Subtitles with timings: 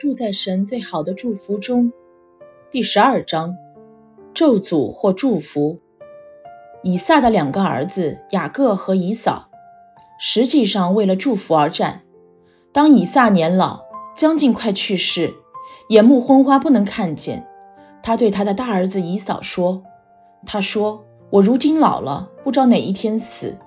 [0.00, 1.92] 住在神最好的祝福中。
[2.70, 3.58] 第十二章，
[4.32, 5.78] 咒诅或祝福。
[6.82, 9.50] 以撒的两个儿子雅各和以扫，
[10.18, 12.00] 实际上为了祝福而战。
[12.72, 13.82] 当以撒年老，
[14.16, 15.34] 将近快去世，
[15.90, 17.46] 眼目昏花，不能看见，
[18.02, 19.82] 他对他的大儿子以扫说
[20.46, 23.58] ：“他说我如今老了，不知道哪一天死。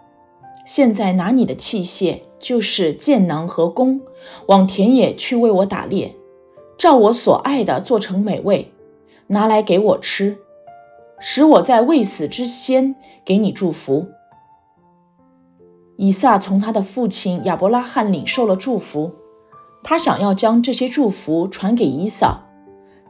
[0.66, 4.02] 现在拿你的器械。”就是箭囊和弓，
[4.48, 6.14] 往田野去为我打猎，
[6.78, 8.72] 照我所爱的做成美味，
[9.28, 10.38] 拿来给我吃，
[11.20, 14.08] 使我在未死之先给你祝福。
[15.96, 19.14] 以撒从他的父亲亚伯拉罕领受了祝福，
[19.84, 22.42] 他想要将这些祝福传给以扫，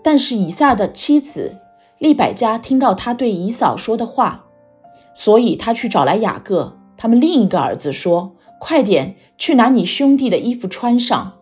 [0.04, 1.58] 但是以撒的妻子
[1.98, 4.46] 利百加听到他对以扫说的话，
[5.16, 8.36] 所以他去找来雅各，他们另一个儿子说。
[8.60, 11.34] 快点去拿你兄弟的衣服穿上，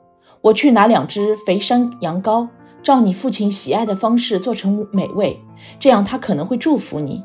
[0.42, 2.48] 我去拿两只肥山羊羔，
[2.82, 5.40] 照你父亲喜爱的方式做成美味，
[5.80, 7.24] 这样他可能会祝福你。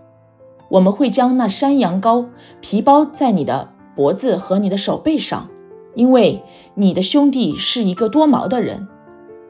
[0.69, 2.27] 我们会将那山羊羔
[2.61, 5.49] 皮包在你的脖子和你的手背上，
[5.95, 6.43] 因为
[6.75, 8.87] 你的兄弟是一个多毛的人。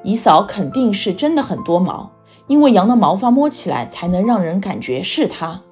[0.05, 2.13] 姨嫂肯定是真的很多毛，
[2.47, 5.63] 因为羊的毛发摸起来才能让人感觉是他。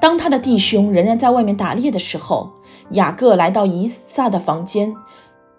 [0.00, 2.54] 当他的弟兄仍然在外面打猎的时候。
[2.90, 4.94] 雅各来到以撒的房间，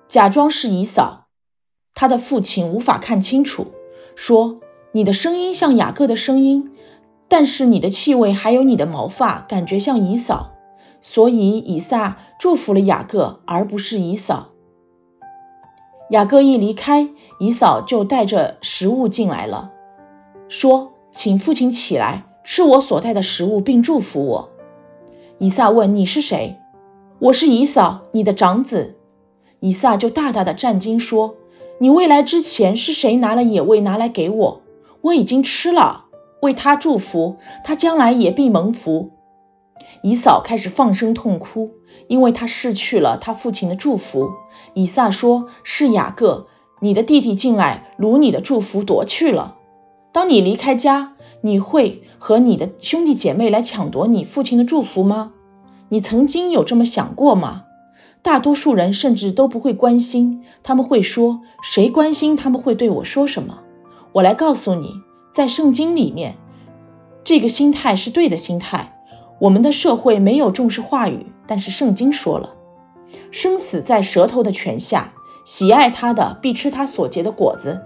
[0.08, 1.26] 假装是以扫。
[1.94, 3.68] 他的父亲无法看清楚，
[4.16, 4.60] 说
[4.92, 6.72] ：“你的声音像雅各的声音，
[7.28, 10.52] 但是你的气味还有你的毛发，感觉像以扫。”
[11.02, 14.48] 所以以撒祝福了雅各，而不是以扫。
[16.10, 17.10] 雅各一离开，
[17.40, 19.72] 以扫就带着食物进来了，
[20.50, 24.50] 说：“请父亲起来，吃我所带的食物，并祝福我。”
[25.38, 26.58] 以撒问：“你是谁？”
[27.20, 28.95] 我是以扫，你的长子。
[29.60, 31.36] 以撒就大大的战惊说
[31.80, 34.62] ：“你未来之前是谁拿了野味拿来给我？
[35.02, 36.06] 我已经吃了，
[36.42, 39.12] 为他祝福，他将来也必蒙福。”
[40.02, 41.72] 以扫开始放声痛哭，
[42.08, 44.30] 因为他失去了他父亲的祝福。
[44.74, 46.48] 以撒说：“是雅各，
[46.80, 49.56] 你的弟弟进来掳你的祝福夺去了。
[50.12, 55.32] 当你离开家，你会和你的兄弟姐妹来抢夺你父亲的祝福吗？”
[55.90, 57.65] 你曾经有这么想过吗？
[58.26, 63.60] 大多数人甚至都不会关心，他们会说：“谁关心他们会对我说什么？”
[64.14, 64.90] 我来告诉你，
[65.32, 66.38] 在圣经里面，
[67.24, 68.98] 这个心态是对的心态。
[69.40, 72.56] 我们的社会没有重视话语，但是圣经说了
[73.30, 75.14] ：“生死在舌头的权下，
[75.46, 77.84] 喜爱他的必吃他所结的果子。”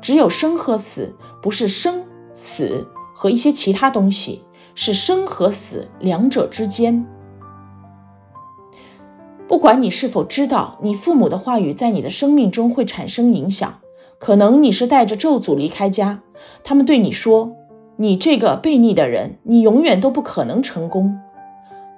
[0.00, 2.04] 只有生和死，不是生
[2.34, 4.44] 死和一些其他东西，
[4.76, 7.04] 是生和死两者之间。
[9.52, 13.80] 不管你是否知道，你父母的话语在你的生命中会产生影响。
[14.18, 16.20] 可能你是带着咒诅离开家，
[16.64, 17.52] 他们对你说
[17.96, 21.20] ：“你这个悖逆的人，你永远都不可能成功。”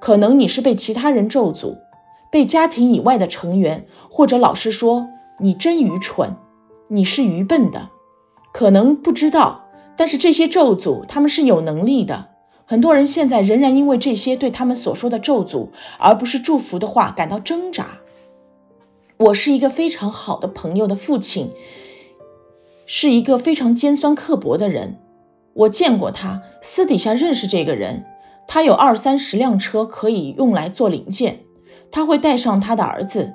[0.02, 1.76] 可能你是被其他人咒诅，
[2.32, 5.06] 被家庭以外的成员或者老师说
[5.38, 6.34] ：“你真愚蠢，
[6.88, 7.90] 你是愚笨的。”
[8.52, 12.30] 可能不知道，但是这些咒诅他们是有能力的。
[12.66, 17.98] 很多人现在仍然因为这些对他们所说的咒诅，而不是祝福的话感到挣扎。
[19.16, 21.52] 我是一个非常好的朋友的父亲，
[22.86, 24.98] 是一个非常尖酸刻薄的人。
[25.52, 28.06] 我见过他，私底下认识这个人。
[28.46, 31.40] 他有二三十辆车可以用来做零件，
[31.90, 33.34] 他会带上他的儿子，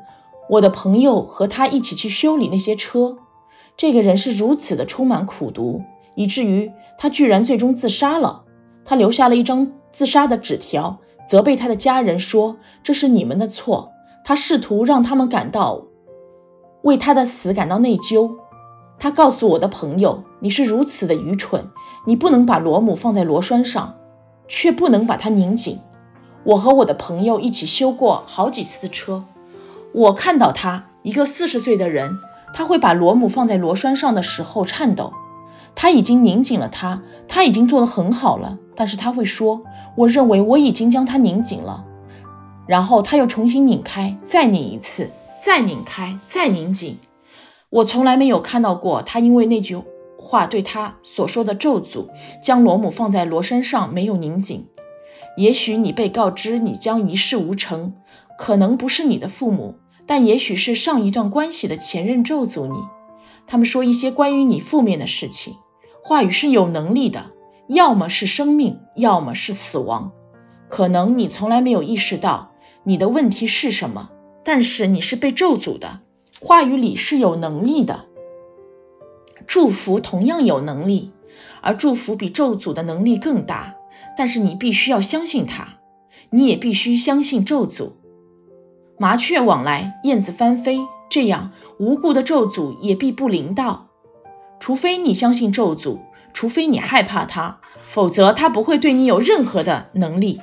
[0.50, 3.18] 我的朋友和他一起去修理那些车。
[3.78, 5.84] 这个人是如此的充满苦毒，
[6.16, 8.44] 以至于他居然最终自杀了。
[8.86, 13.92] 他留下了一张自杀的纸条，责备他的家人说：“这是你们的错。”
[14.26, 15.84] 他试图让他们感到
[16.82, 18.36] 为他的死感到内疚。
[19.00, 21.70] 他告诉我的朋友：“你是如此的愚蠢，
[22.06, 23.96] 你不能把螺母放在螺栓上，
[24.48, 25.80] 却不能把它拧紧。”
[26.44, 29.24] 我和我的朋友一起修过好几次车，
[29.94, 32.18] 我看到他一个四十岁的人，
[32.54, 35.14] 他会把螺母放在螺栓上的时候颤抖。
[35.82, 38.58] 他已经拧紧了它，他已经做得很好了。
[38.76, 39.64] 但是他会说
[39.96, 41.86] ：“我认为我已经将它拧紧了。”
[42.68, 45.10] 然后他又重新拧开，再拧一次，
[45.42, 46.98] 再拧开，再拧紧。
[47.70, 49.82] 我从来没有看到过他因为那句
[50.18, 52.10] 话对他所说的咒诅，
[52.44, 54.68] 将螺母放在螺身上没有拧紧。
[55.38, 57.94] 也许你被告知你将一事无成，
[58.38, 59.76] 可能不是你的父母，
[60.06, 62.80] 但也许是上一段关系的前任咒诅你。
[63.48, 65.56] 他们说一些关于你负面的事情，
[66.10, 67.28] 话语是有能力的。
[67.68, 70.12] 要么是生命，要么是死亡。
[70.68, 72.54] 可能你从来没有意识到
[72.84, 74.10] 你的问题是什么，
[74.44, 76.00] 但是你是被咒诅的。
[76.42, 78.06] 话语里是有能力的，
[79.46, 81.12] 祝福同样有能力，
[81.62, 83.76] 而祝福比咒诅的能力更大。
[84.18, 85.76] 但是你必须要相信它，
[86.32, 87.92] 你也必须相信咒诅。
[88.98, 90.80] 麻雀往来，燕子翻飞，
[91.12, 93.89] 这样无故的咒诅也必不临到。
[94.60, 96.00] 除非你相信咒诅，
[96.34, 100.42] 除非你害怕它，否则它不会对你有任何的能力。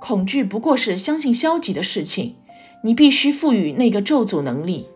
[0.00, 2.36] 恐惧不过是相信消极的事情，
[2.82, 4.88] 你必须赋予那个咒诅能力。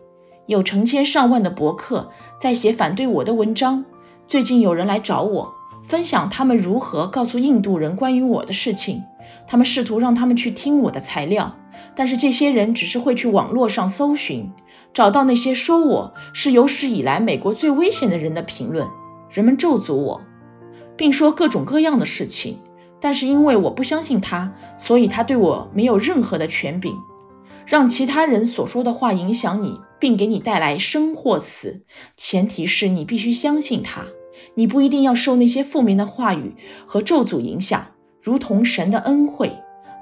[0.47, 3.85] 有成千上万的博客在写反对我的文章。
[4.27, 5.53] 最近有人来找我，
[5.83, 9.03] 分享他们如何告诉印度人关于我的事情。
[9.47, 11.55] 他们试图让他们去听我的材料，
[11.95, 14.51] 但是这些人只是会去网络上搜寻，
[14.93, 18.87] 找到那些说我是有史以来美国最危险的人的评论。
[19.29, 20.21] 人们咒诅我，
[20.97, 22.59] 并说各种各样的事情。
[22.99, 26.95] 但是因为我不相信他，所以他对我没有任何的权柄。
[27.65, 31.83] 让其他人所说的话影响你，并给你带来生或死，
[32.15, 34.05] 前提是你必须相信他。
[34.53, 37.87] 你不一定要受那些负面的话语和咒诅影响，
[38.21, 39.53] 如同神的恩惠，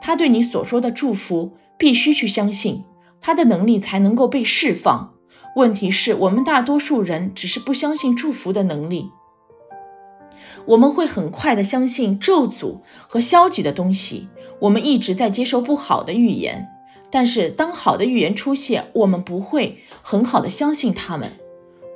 [0.01, 2.83] 他对你所说的祝福，必须去相信，
[3.21, 5.13] 他的能力才能够被释放。
[5.55, 9.09] 问题是我们大多数人只是不相信祝福的能力，
[10.65, 14.27] 我们会很快的相信咒诅和消极的东西。
[14.59, 16.67] 我们一直在接受不好的预言。
[17.11, 21.31] 但是，当好的预言出现，我们不会很好的相信他们。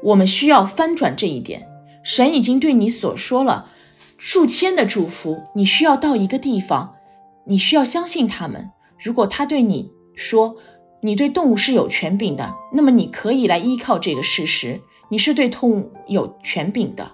[0.02, 1.68] 我们需要翻转这一点。
[2.04, 3.70] 神已经对你所说了
[4.26, 6.96] 数千的祝福，你需要到一个地方，
[7.44, 8.72] 你需要相信他们。
[8.98, 10.56] 如果他对你说
[11.02, 14.80] 你对动物是有权柄的，那么你可以来依靠这个事实，
[15.10, 17.12] 你是对动物有权柄的。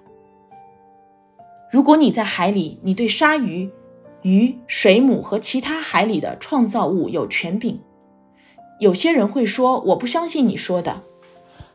[1.71, 3.71] 如果你在海里，你对鲨鱼、
[4.21, 7.81] 鱼、水母和其他海里的创造物有权柄。
[8.79, 11.01] 有些人会说我不相信你说的，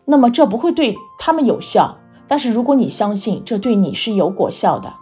[0.05, 1.99] 那么这不会对他们有效。
[2.29, 4.95] 但是如果你相信，这对你是有果效的。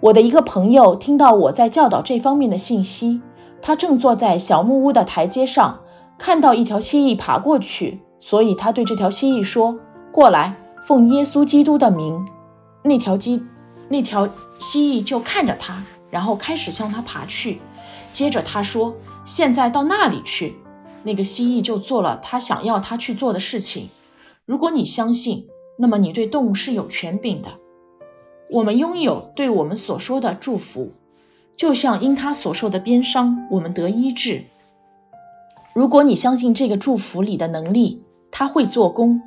[0.00, 3.20] 我的一个朋友听到我在教导这方面的信息，
[3.60, 5.80] 他正坐在小木屋的台阶上，
[6.18, 9.78] 看到一条蜥蜴爬过去，所以他对这条蜥蜴说
[10.10, 10.56] ：“过来，
[10.86, 12.26] 奉耶稣基督的名。”
[12.82, 13.44] 那条鸡，
[13.90, 17.60] 那条蜥蜴就看着他，然后开始向他爬去。
[18.14, 18.94] 接着他说
[19.26, 20.56] ：“现在到那里去。”
[21.04, 23.90] 那个蜥蜴就做了他想要他去做的事情。
[24.46, 25.46] 如果你相信，
[25.78, 27.59] 那么你对动物是有权柄的。
[28.52, 30.90] 我们拥有对我们所说的祝福，
[31.56, 34.44] 就像因他所受的鞭伤，我们得医治。
[35.72, 38.02] 如果你相信这个祝福里的能力，
[38.32, 39.22] 他会做工。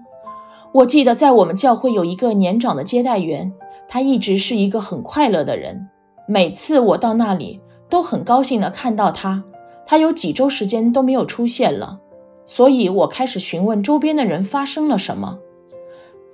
[0.73, 3.53] 我记得在我们教会有一个年长的接待员，
[3.87, 5.87] 他一直是一个很快乐的人。
[6.27, 9.45] 每次我到那里，都很高兴的看到他。
[9.85, 11.99] 他有几周时间都没有出现了，
[12.45, 15.37] 所以我开始询问周边的人发生了什么。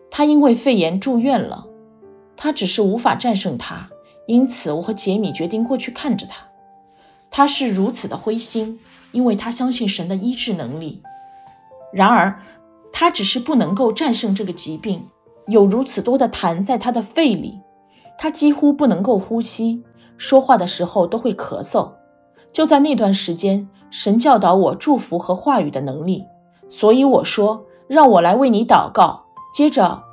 [0.09, 1.67] 他因为肺炎住院了，
[2.41, 3.89] 他只是无法战胜他，
[4.25, 6.45] 因此我和杰米决定过去看着他。
[7.29, 8.79] 他是如此的灰心，
[9.11, 11.03] 因为他相信神的医治能力。
[11.91, 12.39] 然而，
[12.93, 15.09] 他只是不能够战胜这个疾病，
[15.47, 17.59] 有如此多的痰在他的肺里，
[18.17, 19.83] 他几乎不能够呼吸，
[20.17, 21.91] 说话的时候都会咳嗽。
[22.53, 26.23] 就在那段时间，神教导我祝福和话语的能力，
[26.69, 29.25] 所以我说让我来为你祷告。
[29.53, 30.03] 接着，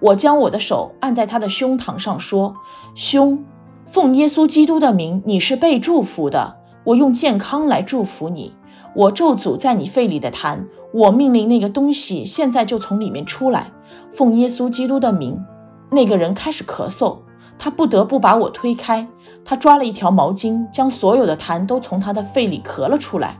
[0.00, 2.56] 我将我的手按在他的胸膛上，说
[2.96, 3.44] ：“兄，
[3.86, 6.56] 奉耶稣基督的名，你是被祝福的。
[6.84, 8.54] 我用健康来祝福你。
[8.94, 13.72] 我咒诅在你肺里的痰，我命令那个东西现在就从里面出来。
[14.12, 15.44] 奉耶稣基督的名。”
[15.92, 17.18] 那个人开始咳嗽，
[17.58, 19.08] 他不得不把我推开。
[19.44, 23.38] 他抓了一条毛巾，将所有的痰都从他的肺里咳了出来。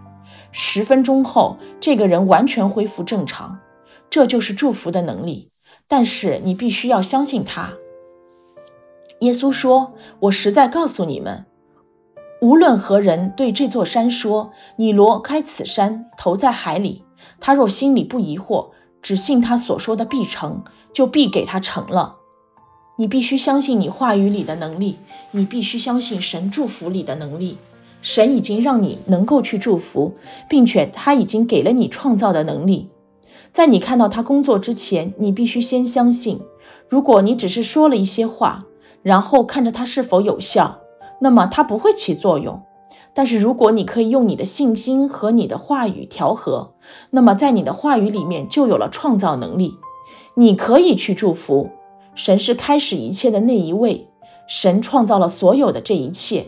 [0.50, 3.58] 十分钟后，这个人完全恢复正常。
[4.10, 5.50] 这就是祝福的能力，
[5.90, 7.72] 但是你必须要相信他。
[9.18, 11.46] 耶稣说：“我实在告诉你们，
[12.40, 17.02] 无论何人对这座山说‘你挪开此山，投在海里’，
[17.40, 18.68] 他若心里不疑惑，
[19.02, 22.18] 只信他所说的必成，就必给他成了。”
[22.96, 24.96] 你必须相信你话语里的能力，
[25.32, 27.58] 你必须相信神祝福里的能力。
[28.00, 30.14] 神已经让你能够去祝福，
[30.48, 32.90] 并且他已经给了你创造的能力。
[33.52, 36.40] 在你看到他工作之前，你必须先相信。
[36.88, 38.66] 如果你只是说了一些话，
[39.02, 40.80] 然后看着他是否有效，
[41.20, 42.62] 那么他不会起作用。
[43.12, 46.74] 但是如果你可以用你的信心和你的话语调和，
[47.10, 49.74] 那么在你的话语里面就有了创造能力。
[50.36, 51.70] 你可以去祝福。
[52.14, 54.08] 神是开始一切的那一位，
[54.46, 56.46] 神创造了所有的这一切，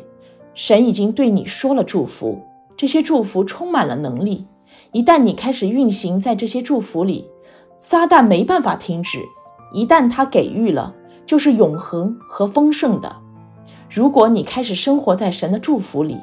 [0.54, 2.42] 神已经对你说了祝福，
[2.76, 4.46] 这些祝福充满了能力。
[4.92, 7.26] 一旦你开始运行在这些祝福里，
[7.78, 9.20] 撒旦没办法停止，
[9.72, 10.94] 一旦他给予了，
[11.24, 13.16] 就是永恒和丰盛的。
[13.90, 16.18] 如果你开始生活在神的祝福里，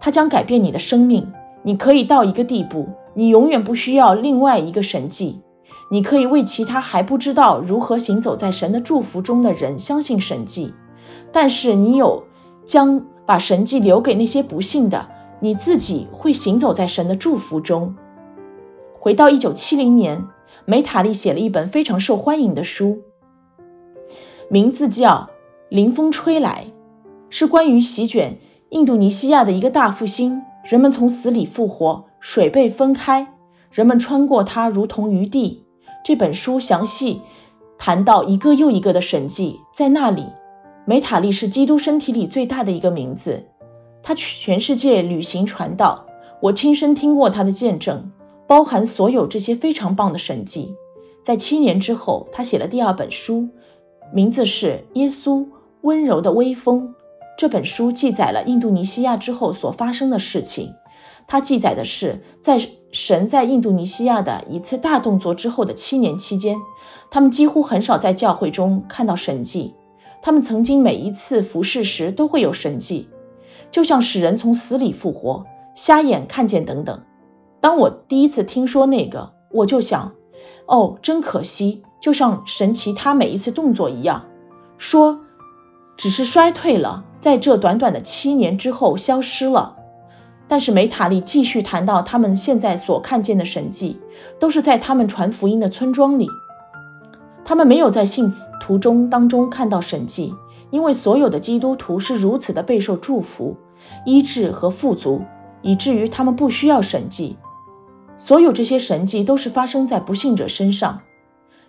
[0.00, 1.30] 他将改变你的生命。
[1.62, 5.42] 你可以到一个地步，你永远不需要另外一个神迹。
[5.90, 10.72] 你可以为其他还不知道如何行走在神的祝福中的人相信神迹，
[11.32, 12.24] 但是你有
[12.64, 15.08] 将把神迹留给那些不信的，
[15.40, 17.96] 你自己会行走在神的祝福中。
[18.98, 20.26] 回到一九七零年，
[20.66, 22.98] 梅塔利写了一本非常受欢迎的书，
[24.50, 25.30] 名字叫
[25.70, 26.66] 《临风吹来》，
[27.30, 28.36] 是关于席卷
[28.68, 30.42] 印度尼西亚的一个大复兴。
[30.62, 33.32] 人们从死里复活，水被分开，
[33.72, 35.64] 人们穿过它如同鱼地。
[36.04, 37.22] 这本书详细
[37.78, 40.26] 谈到一个又一个的神迹，在那里，
[40.84, 43.46] 梅塔利是基督身体里最大的一个名字。
[44.02, 46.06] 他全世界旅行传道，
[46.40, 48.12] 我亲身听过他的见证，
[48.46, 50.74] 包含所有这些非常棒的神迹。
[51.22, 53.48] 在七年之后，他写了第二本书，
[54.12, 55.46] 名字是《耶稣
[55.82, 56.88] 温柔的微风》。
[57.36, 60.74] 这本书记载了印度尼西亚之后所发生的事情。
[61.26, 66.56] 它记载的是，在神在印度尼西亚的一次大动作之后的七年期间，
[67.10, 69.74] 他们几乎很少在教会中看到神迹。
[70.22, 73.08] 他们曾经每一次服侍时都会有神迹，
[73.70, 77.02] 就像使人从死里复活、瞎眼看见等等。
[77.60, 80.12] 当我第一次听说那个，我就想：
[80.66, 84.24] 哦，真可惜，就像神奇他每一次动作一样，
[84.78, 85.20] 说
[85.96, 87.04] 只是衰退了。
[87.20, 89.76] 在这短短的七年之后消失了，
[90.48, 94.00] 但是梅塔利继续谈到他们现在所看见的神迹，
[94.38, 96.28] 都是在他们传福音的村庄里。
[97.44, 100.34] 他们没有在信徒中当中看到神迹，
[100.70, 103.56] 因为所有的基督徒是如此的备受祝福、
[104.06, 105.22] 医治和富足，
[105.62, 107.36] 以至于他们不需要神迹。
[108.16, 111.00] 所有这些神迹都是发生在不信者身上，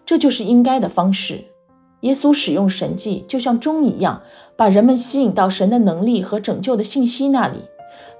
[0.05, 1.45] 这就是应该的方式。
[2.01, 4.23] 耶稣使用神迹，就像钟一样，
[4.55, 7.59] 把人们吸引到神的能力和拯救的信息那里。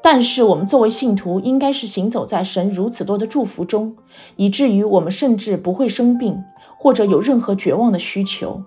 [0.04, 3.98] 但是，我们作为信徒，应该是行走在神如此多的祝福中，
[4.36, 6.44] 以至于我们甚至不会生病，
[6.78, 8.64] 或者有任何绝望的需求。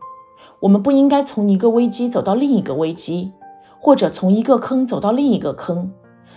[0.64, 3.32] 我们不应该从一个危机走到另一个危机，
[3.80, 5.92] 或者从一个坑走到另一个坑。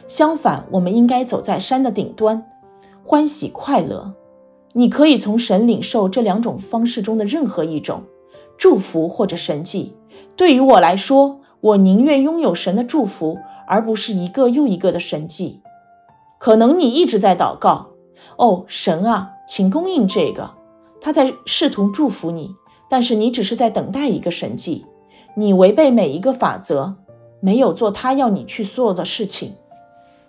[0.09, 2.45] 相反，我们应该走在山的顶端，
[3.05, 4.15] 欢喜快乐。
[4.73, 8.03] 你可以从神领受这两种方式中的任何一种。
[8.57, 9.95] 祝福或者神迹，
[10.35, 15.61] 对于我来说，我宁愿拥有神的祝福，而不是一个又一个的神迹。
[16.37, 17.91] 可能你一直在祷告，
[18.35, 20.51] 哦，神啊，请供应这个。
[20.99, 22.55] 他在试图祝福你，
[22.89, 24.85] 但是你只是在等待一个神迹。
[25.35, 26.95] 你违背每一个法则，
[27.39, 29.53] 没有做他要你去做的事情。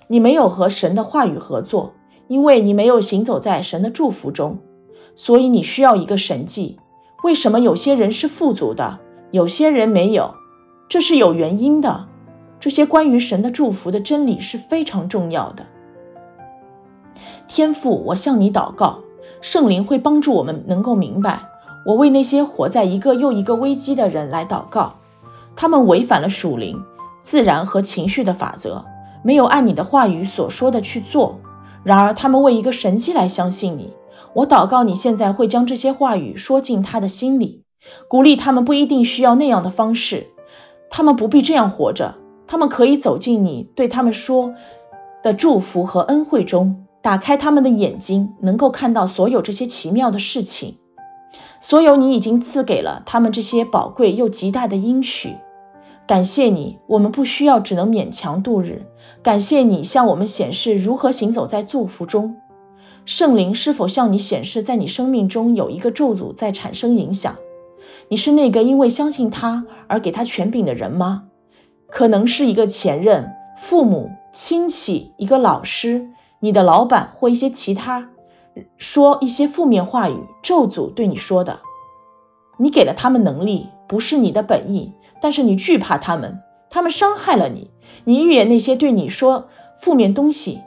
[0.06, 1.94] 你没有和神的话语合作，
[2.26, 4.58] 因为你没有行走在神的祝福中，
[5.16, 6.78] 所以你需要一个神迹。
[7.22, 9.00] 为什么有些人是富足的，
[9.30, 10.34] 有些人没有？
[10.88, 12.06] 这是有原因的。
[12.60, 15.66] 这些关于神的祝福的真理是非常重要的。
[17.46, 19.00] 天父，我向你祷告，
[19.40, 21.42] 圣灵会帮助我们能够明白。
[21.85, 24.97] 我为那些活在一个又一个危机的人来祷告，
[25.56, 26.82] 他们违反了属灵、
[27.23, 28.85] 自然和情绪的法则，
[29.23, 31.40] 没有按你的话语所说的去做。
[31.85, 33.94] 然而，他们为一个神迹来相信你。
[34.35, 37.62] 我祷告，你现在会将这些话语说进他的心里，
[38.08, 40.26] 鼓励他们不一定需要那样的方式，
[40.90, 42.16] 他们不必这样活着，
[42.47, 44.54] 他们可以走进你对他们说
[45.23, 50.76] 的祝福和恩惠中，打开他们的眼睛，能够看到所有这些奇妙的事情，
[51.60, 55.36] 所有你已经赐给了他们这些宝贵又极大的应许。
[56.06, 58.86] 感谢你，我们不需要，只能勉强度日。
[59.22, 62.36] 感谢你向我们显示如何行走在祝福中。
[63.04, 67.36] 圣灵是否向你显示，在你生命中有一个咒诅在产生影响？
[68.08, 71.24] 你是那个因为相信他而给他权柄的人吗？
[71.88, 76.08] 可能是一个前任、父母、亲戚、一个老师、
[76.40, 78.08] 你的老板或一些其他
[78.76, 81.61] 说一些负面话语，咒诅对你说的。
[82.57, 86.40] 你给了他们能力，不是你的本意，但是你惧怕他们，
[86.71, 87.71] 他们伤害了你。
[88.05, 89.49] 你预言那些对你说
[89.81, 90.61] 负面东西，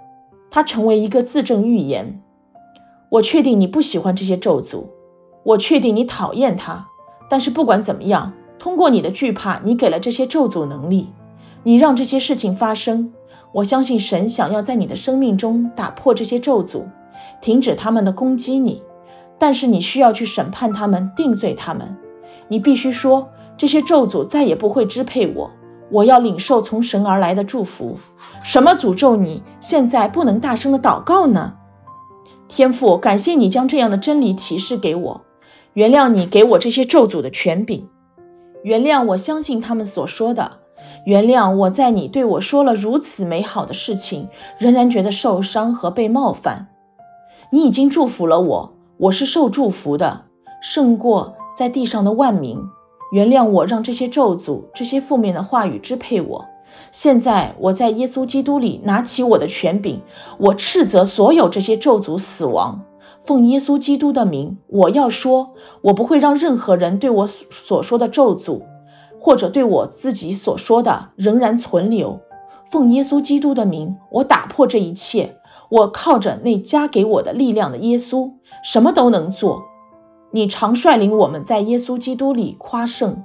[0.50, 2.22] 它成为一个自证预言。
[3.10, 4.86] 我确定你不喜欢这些咒诅，
[5.44, 6.88] 我确定你讨厌它。
[7.30, 11.10] 但是不管怎么样，通过你的惧怕，你给了这些咒诅能力，
[11.64, 13.14] 你让这些事情发生。
[13.54, 16.86] 我相信神想要在你的生命中打破这些咒诅，
[17.42, 18.84] 停止他们的攻击你。
[19.38, 21.98] 但是你需要去审判他们，定罪他们。
[22.48, 25.52] 你必须说，这些咒诅再也不会支配我。
[25.90, 27.98] 我要领受从神而来的祝福。
[28.44, 29.44] 什么诅咒你？
[29.60, 31.56] 现在不能大声的祷告呢？
[32.48, 35.22] 天父，感谢你将这样的真理启示给我，
[35.74, 37.88] 原谅你给我这些咒诅的权柄，
[38.64, 40.60] 原谅我相信他们所说的，
[41.06, 44.30] 原谅我在你对我说了如此美好的事情，
[44.60, 46.68] 仍然觉得受伤和被冒犯。
[47.54, 50.24] 你已经祝福了我，我是受祝福的，
[50.62, 52.58] 胜过在地上的万民。
[53.12, 56.46] 原谅我让这些咒诅、这些负面的话语支配我。
[56.94, 60.00] 现在我在耶稣基督里拿起我的权柄，
[60.38, 62.84] 我斥责所有这些咒诅死亡。
[63.26, 65.50] 奉耶稣基督的名，我要说，
[65.82, 68.62] 我不会让任何人对我所说的咒诅，
[69.20, 72.22] 或者对我自己所说的仍然存留。
[72.72, 75.36] 奉耶稣基督的名，我打破这一切。
[75.72, 79.64] 我靠着那加给我的力量的耶稣，什么都能做。
[80.30, 83.24] 你常率领我们在耶稣基督里夸胜，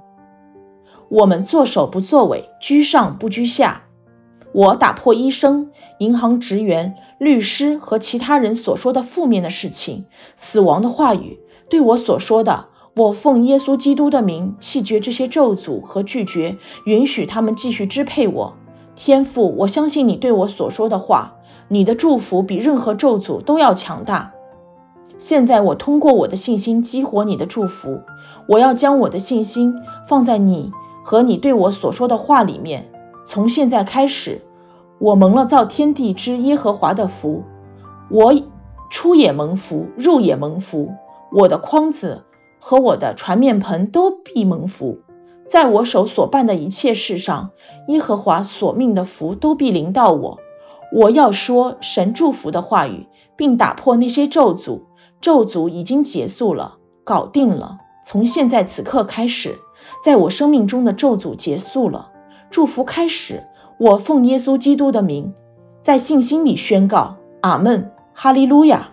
[1.09, 3.83] 我们作首不作尾，居上不居下。
[4.53, 12.67] 我打破医生、银行职员、律师和其他人所说的负面的事情、死亡的话语，对我所说的。
[12.95, 18.55] 我奉耶稣基督的名弃绝这些咒诅和拒绝允许他们继续支配我。
[18.95, 21.36] 天父，我相信你对我所说的话。
[21.68, 24.32] 你的祝福比任何咒诅都要强大。
[25.18, 28.02] 现在我通过我的信心激活你的祝福，
[28.46, 29.75] 我要将我的信心
[30.08, 30.73] 放在你
[31.04, 32.90] 和你对我所说的话里面。
[33.25, 34.42] 从现在开始，
[34.99, 37.44] 我蒙了造天地之耶和华的福，
[38.11, 38.35] 我
[38.90, 40.92] 出也蒙福，入也蒙福。
[41.32, 42.23] 我的筐子
[42.61, 44.99] 和我的传面盆都必蒙福，
[45.49, 47.50] 在我手所办的一切事上，
[47.88, 50.38] 耶和华所命的福都必临到我。
[50.97, 54.81] 我要说神祝福的话语，并打破那些咒诅。
[55.21, 57.81] 咒诅已经结束了，搞定了。
[58.07, 59.59] 从现在此刻开始，
[60.03, 62.12] 在我生命中的咒诅结束了，
[62.50, 63.45] 祝福开始。
[63.79, 65.35] 我奉耶稣基督的名，
[65.83, 68.88] 在信心里宣告：阿门，哈利路亚。